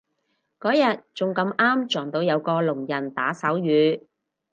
[0.59, 4.01] 嗰日仲咁啱撞到有個聾人打手語